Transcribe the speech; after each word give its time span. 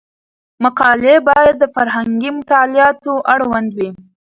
مقالې 0.63 1.15
باید 1.27 1.55
د 1.59 1.63
فرهنګي 1.75 2.29
مطالعاتو 2.39 3.13
اړوند 3.33 3.69
وي. 3.77 3.89